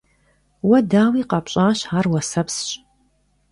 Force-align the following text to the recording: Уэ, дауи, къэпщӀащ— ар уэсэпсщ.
Уэ, 0.67 0.79
дауи, 0.91 1.23
къэпщӀащ— 1.29 1.79
ар 1.97 2.05
уэсэпсщ. 2.11 2.69